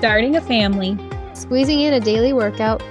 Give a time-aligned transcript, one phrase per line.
[0.00, 0.96] starting a family,
[1.34, 2.82] squeezing in a daily workout,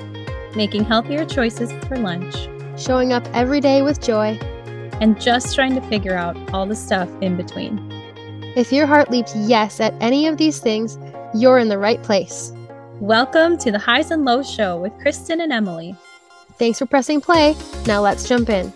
[0.55, 2.47] making healthier choices for lunch,
[2.79, 4.37] showing up every day with joy,
[5.01, 7.79] and just trying to figure out all the stuff in between.
[8.55, 10.99] If your heart leaps yes at any of these things,
[11.33, 12.53] you're in the right place.
[12.99, 15.95] Welcome to the Highs and Lows Show with Kristin and Emily.
[16.59, 17.55] Thanks for pressing play.
[17.87, 18.71] Now let's jump in.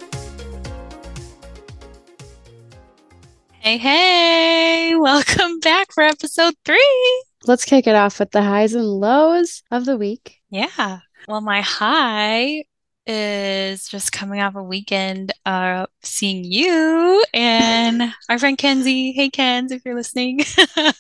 [3.60, 7.24] Hey, hey, welcome back for episode three.
[7.46, 10.40] Let's kick it off with the highs and lows of the week.
[10.50, 11.00] Yeah.
[11.28, 12.64] Well, my high
[13.06, 19.12] is just coming off a weekend of seeing you and our friend Kenzie.
[19.12, 20.40] Hey, Kenz, if you're listening,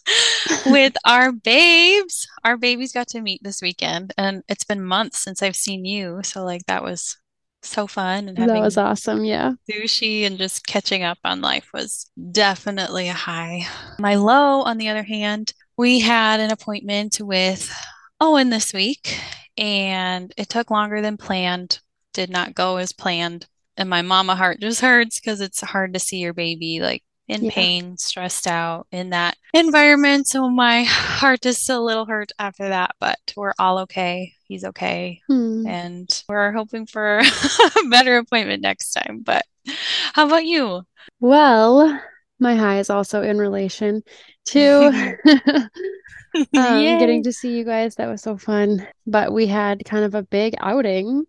[0.66, 2.27] with our babes.
[2.44, 6.21] Our babies got to meet this weekend, and it's been months since I've seen you.
[6.23, 7.17] So, like, that was
[7.66, 12.11] so fun and that was awesome yeah sushi and just catching up on life was
[12.31, 13.66] definitely a high
[13.97, 17.73] my low on the other hand we had an appointment with
[18.20, 19.20] owen this week
[19.58, 21.80] and it took longer than planned
[22.14, 23.47] did not go as planned
[23.78, 27.45] and my mama heart just hurts because it's hard to see your baby like in
[27.45, 27.52] yeah.
[27.52, 30.28] pain, stressed out in that environment.
[30.28, 34.34] So my heart is still a little hurt after that, but we're all okay.
[34.47, 35.22] He's okay.
[35.28, 35.66] Hmm.
[35.66, 37.19] And we're hoping for
[37.86, 39.22] a better appointment next time.
[39.23, 39.45] But
[40.14, 40.84] how about you?
[41.19, 42.00] Well,
[42.44, 44.03] my high is also in relation
[44.45, 45.17] to
[46.36, 47.95] um, getting to see you guys.
[47.95, 48.88] That was so fun.
[49.05, 51.25] But we had kind of a big outing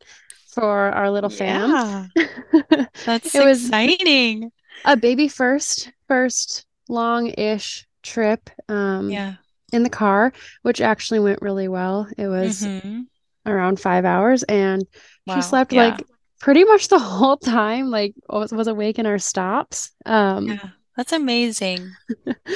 [0.53, 2.11] for our little fam.
[2.17, 2.87] Yeah.
[3.05, 4.53] That's it was exciting.
[4.85, 8.51] A baby first, first long ish trip.
[8.69, 9.35] Um, yeah.
[9.73, 12.07] In the car, which actually went really well.
[12.17, 13.01] It was mm-hmm.
[13.45, 14.85] around five hours, and
[15.27, 15.35] wow.
[15.35, 15.87] she slept yeah.
[15.87, 16.05] like
[16.39, 17.91] pretty much the whole time.
[17.91, 19.91] Like was, was awake in our stops.
[20.07, 21.91] Um, yeah, that's amazing.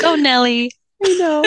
[0.01, 0.71] Go Nelly.
[1.05, 1.45] I know,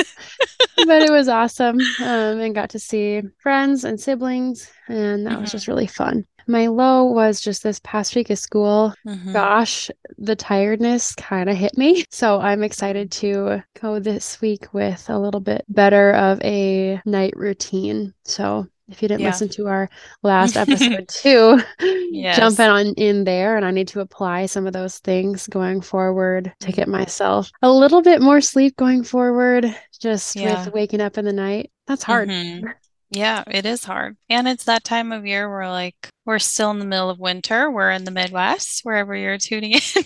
[0.85, 5.41] but it was awesome, um, and got to see friends and siblings, and that mm-hmm.
[5.41, 6.25] was just really fun.
[6.47, 8.93] My low was just this past week of school.
[9.05, 9.33] Mm-hmm.
[9.33, 12.05] Gosh, the tiredness kind of hit me.
[12.11, 17.33] So I'm excited to go this week with a little bit better of a night
[17.35, 18.13] routine.
[18.25, 19.27] So if you didn't yeah.
[19.27, 19.89] listen to our
[20.23, 22.37] last episode too, yes.
[22.37, 25.81] jump in on in there and I need to apply some of those things going
[25.81, 29.65] forward to get myself a little bit more sleep going forward
[29.99, 30.65] just yeah.
[30.65, 31.71] with waking up in the night.
[31.87, 32.29] That's hard.
[32.29, 32.67] Mm-hmm.
[33.11, 34.15] Yeah, it is hard.
[34.29, 37.69] And it's that time of year where like we're still in the middle of winter.
[37.69, 40.03] We're in the Midwest, wherever you're tuning in.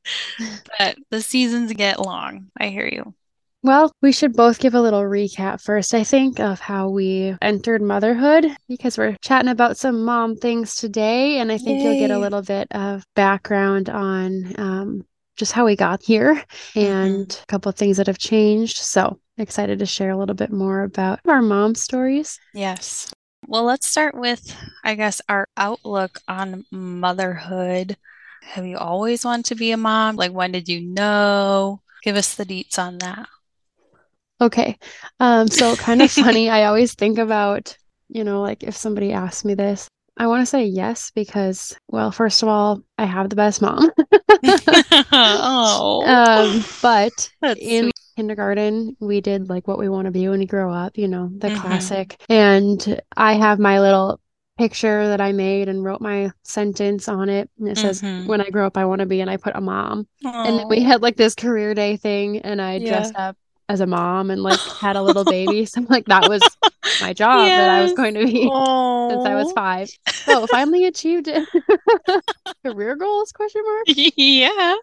[0.80, 2.48] but the seasons get long.
[2.58, 3.14] I hear you.
[3.62, 7.82] Well, we should both give a little recap first, I think, of how we entered
[7.82, 11.40] motherhood because we're chatting about some mom things today.
[11.40, 11.84] And I think Yay.
[11.84, 15.06] you'll get a little bit of background on um,
[15.36, 16.42] just how we got here
[16.74, 17.44] and mm-hmm.
[17.44, 18.78] a couple of things that have changed.
[18.78, 22.40] So excited to share a little bit more about our mom stories.
[22.54, 23.12] Yes.
[23.46, 24.56] Well, let's start with,
[24.86, 27.98] I guess, our outlook on motherhood.
[28.44, 30.16] Have you always wanted to be a mom?
[30.16, 31.82] Like, when did you know?
[32.04, 33.28] Give us the deets on that.
[34.42, 34.78] Okay.
[35.20, 36.50] Um, so kind of funny.
[36.50, 37.78] I always think about,
[38.08, 42.12] you know, like if somebody asked me this, I want to say yes because, well,
[42.12, 43.90] first of all, I have the best mom.
[45.12, 46.04] oh.
[46.06, 47.94] Um, but That's in sweet.
[48.18, 51.30] kindergarten, we did like what we want to be when we grow up, you know,
[51.32, 51.62] the mm-hmm.
[51.62, 52.22] classic.
[52.28, 54.20] And I have my little
[54.58, 57.50] picture that I made and wrote my sentence on it.
[57.58, 58.28] And it says, mm-hmm.
[58.28, 60.06] When I grow up, I want to be, and I put a mom.
[60.22, 62.90] And then we had like this career day thing, and I yeah.
[62.90, 63.38] dressed up
[63.70, 65.66] as a mom and like had a little baby.
[65.70, 66.42] So I'm like that was
[67.00, 67.60] my job yes.
[67.60, 69.10] that I was going to be Aww.
[69.12, 69.90] since I was five.
[70.30, 71.48] So finally achieved it.
[72.64, 73.32] Career goals?
[73.32, 73.86] Question mark.
[73.88, 74.76] Yeah.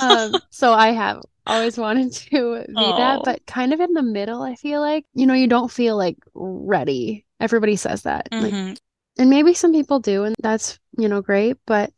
[0.00, 2.96] um, so I have always wanted to be Aww.
[2.96, 4.42] that, but kind of in the middle.
[4.42, 7.24] I feel like you know you don't feel like ready.
[7.40, 8.68] Everybody says that, mm-hmm.
[8.68, 8.78] like,
[9.18, 11.56] and maybe some people do, and that's you know great.
[11.66, 11.92] But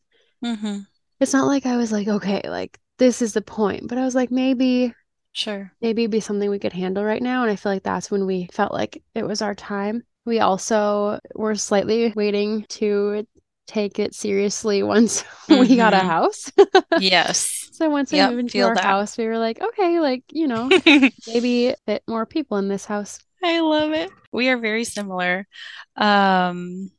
[0.44, 0.81] mm-hmm.
[1.20, 3.88] it's not like I was like okay, like this is the point.
[3.88, 4.92] But I was like maybe
[5.36, 5.71] Sure.
[5.83, 7.42] Maybe be something we could handle right now.
[7.42, 10.03] And I feel like that's when we felt like it was our time.
[10.24, 13.27] We also were slightly waiting to
[13.66, 15.60] take it seriously once mm-hmm.
[15.60, 16.06] we got a mm-hmm.
[16.09, 16.50] house.
[16.98, 17.62] yes.
[17.77, 18.83] So once we yep, moved into our that.
[18.83, 20.71] house, we were like, okay, like, you know,
[21.27, 23.18] maybe fit more people in this house.
[23.44, 24.10] I love it.
[24.32, 25.47] We are very similar.
[25.94, 26.91] Um,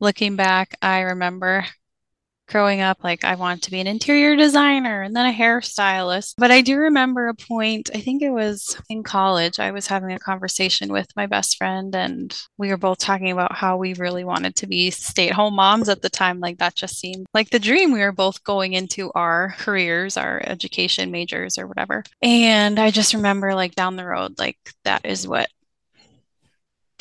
[0.00, 1.66] looking back, I remember
[2.48, 6.34] growing up, like I wanted to be an interior designer and then a hairstylist.
[6.36, 10.12] But I do remember a point, I think it was in college, I was having
[10.12, 14.24] a conversation with my best friend, and we were both talking about how we really
[14.24, 16.40] wanted to be stay at home moms at the time.
[16.40, 17.92] Like that just seemed like the dream.
[17.92, 22.04] We were both going into our careers, our education majors or whatever.
[22.22, 25.48] And I just remember, like, down the road, like, that is what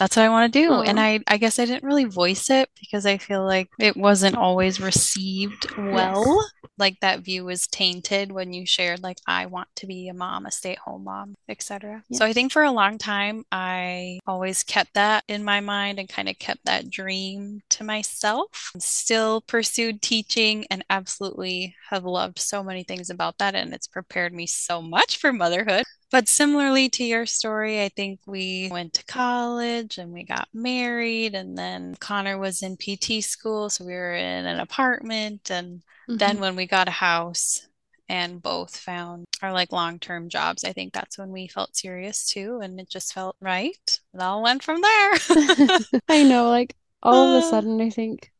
[0.01, 0.81] that's what I want to do.
[0.81, 4.35] And I, I guess I didn't really voice it because I feel like it wasn't
[4.35, 6.25] always received well.
[6.25, 6.69] Yes.
[6.79, 10.47] Like that view was tainted when you shared like I want to be a mom,
[10.47, 12.03] a stay-at-home mom, etc.
[12.11, 16.09] So I think for a long time I always kept that in my mind and
[16.09, 18.71] kind of kept that dream to myself.
[18.79, 24.33] Still pursued teaching and absolutely have loved so many things about that and it's prepared
[24.33, 25.83] me so much for motherhood.
[26.11, 31.35] But similarly to your story, I think we went to college and we got married,
[31.35, 33.69] and then Connor was in PT school.
[33.69, 35.49] So we were in an apartment.
[35.49, 36.17] And mm-hmm.
[36.17, 37.65] then when we got a house
[38.09, 42.27] and both found our like long term jobs, I think that's when we felt serious
[42.27, 42.59] too.
[42.61, 43.99] And it just felt right.
[44.13, 45.13] It all went from there.
[46.09, 48.30] I know, like all of a sudden, I think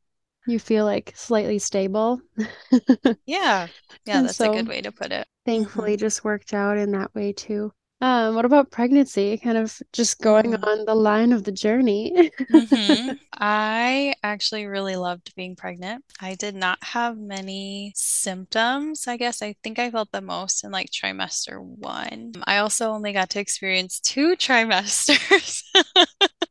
[0.48, 2.22] you feel like slightly stable.
[3.26, 3.68] yeah.
[4.06, 5.28] Yeah, that's so, a good way to put it.
[5.46, 7.72] Thankfully, just worked out in that way too.
[8.02, 9.38] Um, what about pregnancy?
[9.38, 12.32] Kind of just going on the line of the journey.
[12.52, 13.12] mm-hmm.
[13.34, 16.04] I actually really loved being pregnant.
[16.20, 19.08] I did not have many symptoms.
[19.08, 22.34] I guess I think I felt the most in like trimester one.
[22.46, 25.62] I also only got to experience two trimesters.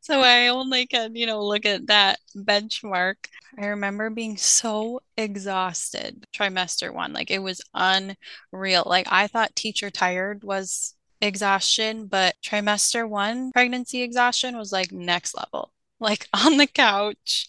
[0.01, 3.15] So I only can, you know, look at that benchmark.
[3.57, 7.13] I remember being so exhausted trimester one.
[7.13, 8.83] Like it was unreal.
[8.85, 15.35] Like I thought teacher tired was exhaustion, but trimester one pregnancy exhaustion was like next
[15.35, 15.71] level.
[15.99, 17.47] Like on the couch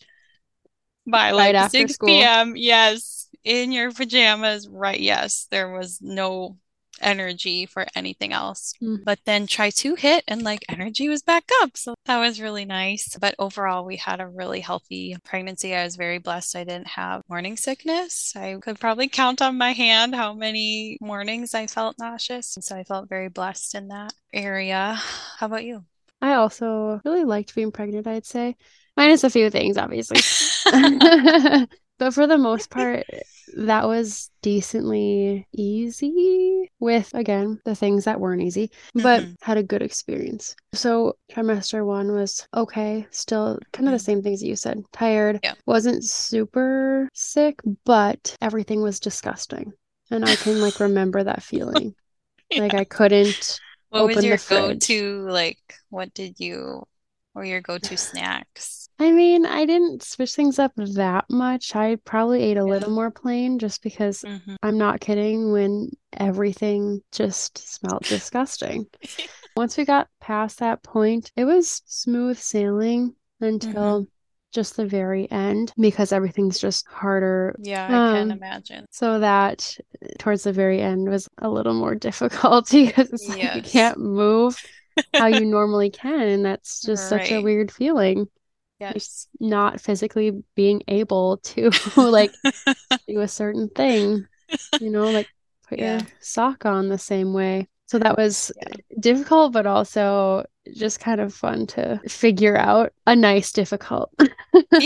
[1.06, 2.08] by like right 6 school.
[2.08, 2.54] p.m.
[2.56, 4.68] Yes, in your pajamas.
[4.68, 5.00] Right.
[5.00, 6.58] Yes, there was no
[7.02, 8.74] energy for anything else.
[8.82, 9.04] Mm.
[9.04, 11.76] But then try to hit and like energy was back up.
[11.76, 13.16] So that was really nice.
[13.20, 15.74] But overall, we had a really healthy pregnancy.
[15.74, 16.56] I was very blessed.
[16.56, 18.34] I didn't have morning sickness.
[18.36, 22.56] I could probably count on my hand how many mornings I felt nauseous.
[22.56, 24.94] And so I felt very blessed in that area.
[25.38, 25.84] How about you?
[26.20, 28.56] I also really liked being pregnant, I'd say.
[28.96, 30.20] Minus a few things, obviously.
[31.98, 33.04] but for the most part,
[33.56, 39.32] that was decently easy with again the things that weren't easy but mm-hmm.
[39.40, 44.04] had a good experience so trimester one was okay still kind of the mm-hmm.
[44.04, 45.54] same things that you said tired yeah.
[45.64, 49.72] wasn't super sick but everything was disgusting
[50.10, 51.94] and i can like remember that feeling
[52.50, 52.60] yeah.
[52.60, 56.82] like i couldn't what was your go-to like what did you
[57.34, 61.74] or your go-to snacks I mean, I didn't switch things up that much.
[61.74, 62.66] I probably ate a yeah.
[62.66, 64.54] little more plain just because mm-hmm.
[64.62, 68.86] I'm not kidding when everything just smelled disgusting.
[69.56, 74.10] Once we got past that point, it was smooth sailing until mm-hmm.
[74.52, 77.56] just the very end because everything's just harder.
[77.58, 78.86] Yeah, I um, can imagine.
[78.92, 79.76] So that
[80.20, 83.36] towards the very end was a little more difficult because it's yes.
[83.36, 84.56] like you can't move
[85.14, 86.28] how you normally can.
[86.28, 87.22] And that's just right.
[87.22, 88.28] such a weird feeling
[88.82, 92.32] yes not physically being able to like
[93.08, 94.26] do a certain thing
[94.80, 95.28] you know like
[95.68, 95.98] put yeah.
[95.98, 98.74] your sock on the same way so that was yeah.
[99.00, 100.44] difficult but also
[100.74, 104.12] just kind of fun to figure out a nice difficult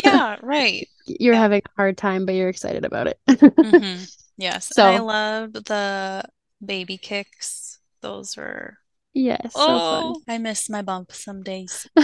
[0.05, 1.41] yeah right you're yeah.
[1.41, 4.03] having a hard time but you're excited about it mm-hmm.
[4.37, 6.23] yes so i love the
[6.65, 8.77] baby kicks those were
[9.17, 9.53] Yes.
[9.55, 11.89] Oh, I miss my bump some days.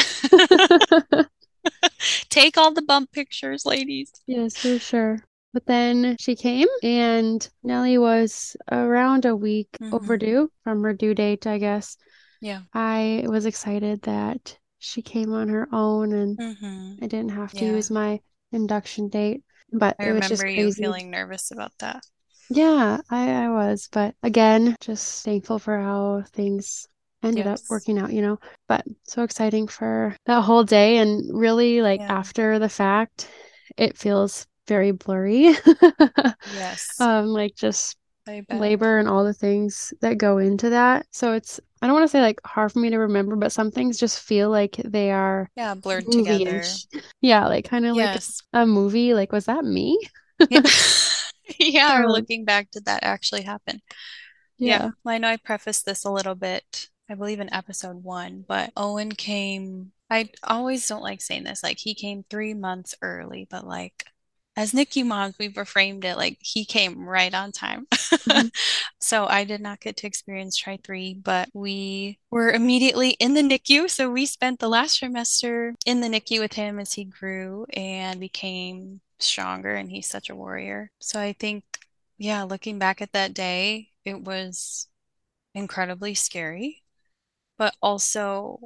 [2.31, 4.11] Take all the bump pictures, ladies.
[4.27, 5.23] Yes, for sure.
[5.53, 9.95] But then she came, and Nellie was around a week mm-hmm.
[9.95, 11.99] overdue from her due date, I guess.
[12.41, 12.63] Yeah.
[12.73, 17.05] I was excited that she came on her own and mm-hmm.
[17.05, 17.73] I didn't have to yeah.
[17.73, 18.21] use my
[18.53, 19.43] induction date.
[19.71, 22.01] But I it was just you feeling nervous about that.
[22.49, 23.91] Yeah, I, I was.
[23.93, 26.89] But again, just thankful for how things
[27.23, 27.65] ended yes.
[27.65, 28.39] up working out, you know.
[28.69, 30.99] But so exciting for that whole day.
[30.99, 32.13] And really, like yeah.
[32.13, 33.29] after the fact,
[33.77, 35.55] it feels very blurry.
[36.55, 37.01] yes.
[37.01, 41.07] Um, like just labor and all the things that go into that.
[41.11, 43.71] So it's I don't want to say like hard for me to remember, but some
[43.71, 46.63] things just feel like they are yeah blurred together.
[47.21, 48.43] Yeah, like kind of yes.
[48.53, 49.15] like a movie.
[49.15, 49.99] Like was that me?
[50.51, 50.61] yeah,
[51.59, 53.81] yeah um, or looking back, did that actually happen?
[54.59, 54.85] Yeah.
[54.85, 54.91] yeah.
[55.05, 58.73] Well, I know I prefaced this a little bit I believe in episode one, but
[58.75, 59.93] Owen came.
[60.09, 64.07] I always don't like saying this, like he came three months early, but like
[64.57, 67.87] as NICU moms, we've reframed it like he came right on time.
[67.93, 68.49] Mm-hmm.
[68.99, 73.43] so I did not get to experience try three, but we were immediately in the
[73.43, 73.91] NICU.
[73.91, 78.21] So we spent the last trimester in the NICU with him as he grew and
[78.21, 80.91] became stronger, and he's such a warrior.
[80.99, 81.63] So I think,
[82.17, 84.89] yeah, looking back at that day, it was
[85.55, 86.83] incredibly scary
[87.63, 88.59] but also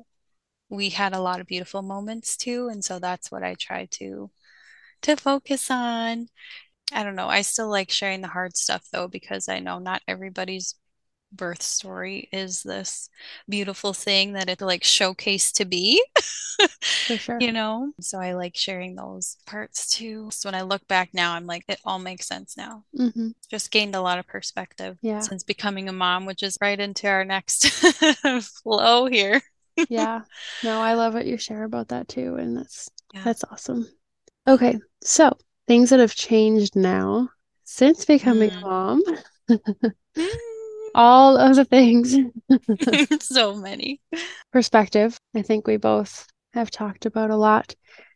[0.71, 2.69] we had a lot of beautiful moments too.
[2.71, 4.31] And so that's what I try to
[5.03, 6.29] to focus on.
[6.93, 7.29] I don't know.
[7.29, 10.77] I still like sharing the hard stuff though, because I know not everybody's
[11.33, 13.09] birth story is this
[13.49, 16.03] beautiful thing that it like showcased to be.
[17.07, 17.41] For sure.
[17.41, 17.93] You know?
[18.01, 20.29] So I like sharing those parts too.
[20.31, 22.85] So when I look back now, I'm like, it all makes sense now.
[22.97, 25.21] hmm Just gained a lot of perspective Yeah.
[25.21, 27.69] since becoming a mom, which is right into our next
[28.63, 29.43] flow here.
[29.89, 30.23] Yeah.
[30.63, 32.37] No, I love what you share about that too.
[32.37, 33.23] And that's Yeah.
[33.25, 33.87] that's awesome.
[34.49, 34.79] Okay.
[35.05, 35.37] So
[35.69, 37.29] things that have changed now
[37.65, 38.63] since becoming a Mm.
[38.63, 39.03] mom.
[40.97, 42.17] All of the things.
[43.23, 44.01] so many.
[44.53, 45.19] Perspective.
[45.35, 47.75] I think we both have talked about a lot.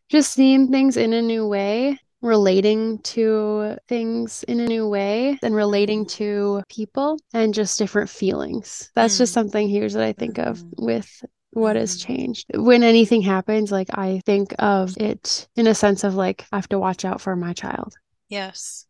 [0.08, 5.54] Just seeing things in a new way, relating to things in a new way, and
[5.54, 8.90] relating to people and just different feelings.
[8.94, 9.34] That's just Mm.
[9.34, 10.72] something huge that I think of Mhm.
[10.78, 12.06] with what has Mhm.
[12.06, 12.46] changed.
[12.54, 16.68] When anything happens, like I think of it in a sense of like I have
[16.70, 17.94] to watch out for my child.
[18.28, 18.86] Yes.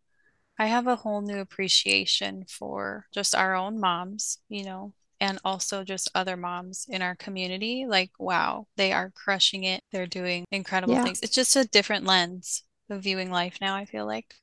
[0.61, 5.85] I have a whole new appreciation for just our own moms, you know, and also
[5.85, 7.87] just other moms in our community.
[7.89, 9.83] Like, wow, they are crushing it.
[9.91, 11.05] They're doing incredible Yeah.
[11.05, 11.21] things.
[11.23, 14.35] It's just a different lens of viewing life now, I feel like.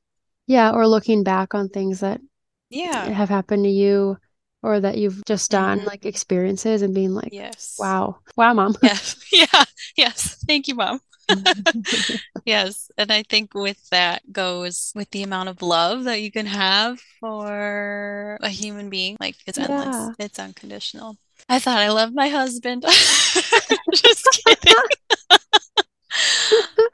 [0.48, 2.20] Yeah, or looking back on things that
[2.72, 3.08] Yeah.
[3.10, 4.18] have happened to you
[4.64, 5.86] or that you've just done, Mhm.
[5.86, 7.76] like experiences and being like, Yes.
[7.78, 8.76] wow, wow, mom.
[8.82, 9.16] Yes.
[9.32, 9.66] Yeah.
[9.96, 10.44] Yes.
[10.48, 11.00] Thank you, Mom.
[12.46, 12.90] Yes.
[12.98, 17.00] And I think with that goes with the amount of love that you can have
[17.20, 19.18] for a human being.
[19.20, 20.16] Like it's endless.
[20.20, 20.26] Yeah.
[20.26, 21.18] It's unconditional.
[21.50, 22.84] I thought I loved my husband.
[23.94, 24.76] Just kidding.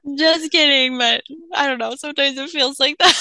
[0.18, 1.24] Just kidding, but
[1.54, 1.96] I don't know.
[1.96, 3.16] Sometimes it feels like that.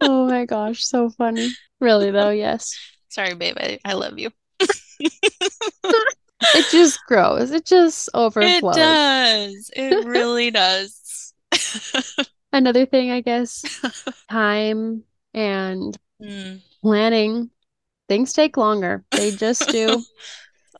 [0.00, 1.50] Oh my gosh, so funny.
[1.80, 2.74] Really though, yes.
[3.08, 3.56] Sorry, babe.
[3.58, 4.30] I, I love you.
[6.54, 7.50] It just grows.
[7.50, 8.76] It just overflows.
[8.76, 9.70] It does.
[9.74, 11.32] It really does.
[12.52, 13.64] Another thing, I guess,
[14.30, 16.62] time and Mm.
[16.80, 17.50] planning,
[18.08, 19.04] things take longer.
[19.10, 20.02] They just do.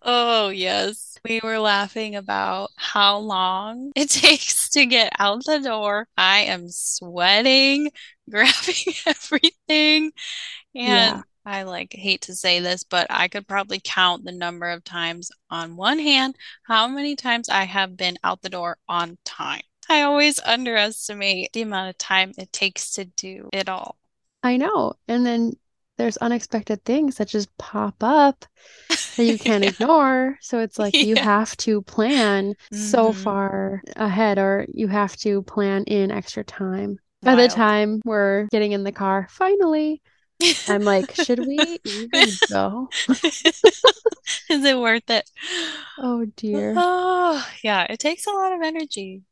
[0.06, 1.16] Oh, yes.
[1.24, 6.08] We were laughing about how long it takes to get out the door.
[6.18, 7.90] I am sweating,
[8.28, 10.12] grabbing everything.
[10.74, 11.22] Yeah.
[11.46, 15.30] I like hate to say this, but I could probably count the number of times
[15.48, 19.62] on one hand how many times I have been out the door on time.
[19.88, 23.96] I always underestimate the amount of time it takes to do it all.
[24.42, 24.94] I know.
[25.08, 25.52] And then
[25.96, 28.44] there's unexpected things that just pop up
[29.16, 29.70] that you can't Yeah.
[29.72, 30.38] ignore.
[30.42, 33.12] So it's like you have to plan so Mhm.
[33.12, 36.98] far ahead, or you have to plan in extra time.
[37.24, 40.02] By the time we're getting in the car, finally,
[40.68, 42.88] I'm like, should we even go?
[44.48, 45.28] Is it worth it?
[45.98, 46.74] Oh dear.
[46.76, 49.22] Oh, yeah, it takes a lot of energy.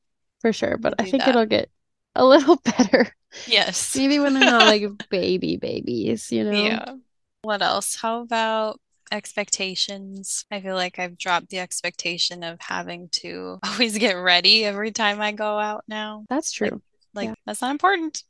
[0.40, 0.76] For sure.
[0.76, 1.30] But I think that.
[1.30, 1.70] it'll get
[2.14, 3.14] a little better.
[3.46, 3.96] Yes.
[3.96, 6.50] Maybe when they're not like baby babies, you know?
[6.52, 6.94] Yeah.
[7.42, 7.96] What else?
[7.96, 8.78] How about
[9.10, 10.44] expectations?
[10.50, 15.20] I feel like I've dropped the expectation of having to always get ready every time
[15.20, 16.24] I go out now.
[16.28, 16.82] That's Like, true.
[17.14, 17.34] like Yeah.
[17.46, 18.24] that's not important.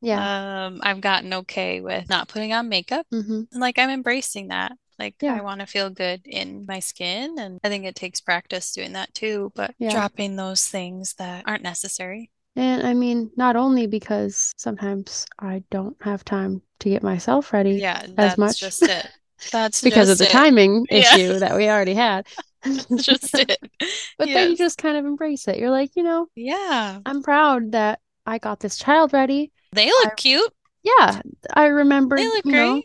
[0.00, 0.28] Yeah.
[0.66, 3.06] Um, I've gotten okay with not putting on makeup.
[3.10, 4.72] hmm And like I'm embracing that.
[4.98, 5.38] Like Yeah.
[5.38, 8.94] I want to feel good in my skin, and I think it takes practice doing
[8.94, 9.90] that too, but Yeah.
[9.90, 12.30] dropping those things that aren't necessary.
[12.56, 17.78] And I mean, not only because sometimes I don't have time to get myself ready
[17.78, 19.10] Yeah, as that's much just it.
[19.52, 20.26] That's because of the it.
[20.26, 21.16] timing Yeah.
[21.16, 22.26] issue that we already had.
[22.64, 23.58] That's just it.
[24.18, 25.58] But then you just kind of embrace it.
[25.58, 27.00] You're like, you know, Yeah.
[27.06, 29.52] I'm proud that I got this child ready.
[29.72, 30.52] They look I- cute.
[30.82, 31.20] Yeah,
[31.52, 32.16] I remember.
[32.16, 32.84] They look you know, great.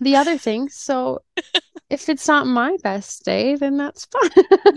[0.00, 0.74] the other things.
[0.76, 1.22] So
[1.90, 4.30] if it's not my best day, then that's fine.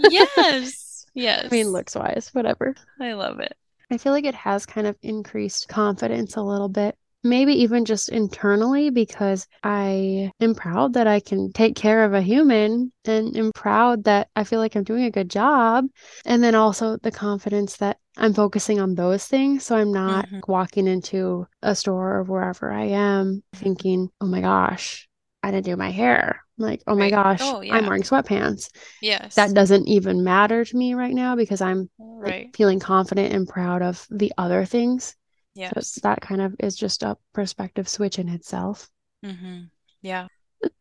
[0.10, 1.06] Yes.
[1.14, 1.46] Yes.
[1.46, 2.76] I mean, looks wise, whatever.
[3.00, 3.56] I love it.
[3.90, 6.96] I feel like it has kind of increased confidence a little bit.
[7.24, 12.22] Maybe even just internally because I am proud that I can take care of a
[12.22, 15.86] human and am proud that I feel like I'm doing a good job.
[16.26, 19.66] And then also the confidence that I'm focusing on those things.
[19.66, 20.48] So I'm not Mhm.
[20.48, 25.10] walking into a store or wherever I am thinking, oh my gosh,
[25.44, 26.44] I didn't do my hair.
[26.60, 27.12] I'm Like, oh my Right.
[27.12, 28.70] gosh, Oh, I'm wearing sweatpants.
[29.02, 29.36] Yes.
[29.36, 33.82] That doesn't even matter to me right now because I'm like feeling confident and proud
[33.82, 35.16] of the other things.
[35.58, 36.00] So Yes.
[36.04, 38.90] that kind of is just a perspective switch in itself.
[39.26, 39.64] Mm-hmm.
[40.02, 40.28] Yeah.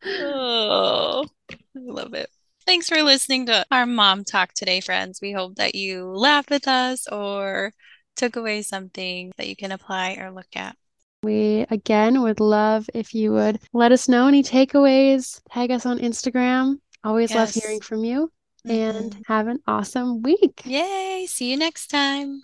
[0.05, 2.29] Oh, I love it.
[2.65, 5.19] Thanks for listening to our mom talk today, friends.
[5.21, 7.73] We hope that you laughed with us or
[8.15, 10.75] took away something that you can apply or look at.
[11.23, 15.97] We again would love if you would let us know any takeaways, tag us on
[15.99, 16.75] Instagram.
[17.03, 18.31] Always love hearing from you.
[18.65, 20.61] and have an awesome week.
[20.65, 21.25] Yay.
[21.27, 22.43] See you next time.